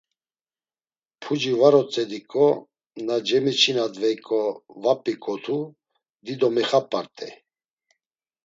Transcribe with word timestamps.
Puci 1.21 1.51
var 1.59 1.73
otzediǩo, 1.81 2.47
na 3.05 3.15
cemiçinadveyǩo 3.27 4.41
va 4.81 4.93
p̌iǩotu 5.03 5.59
dido 6.25 6.47
mixap̌art̆ey. 6.55 7.33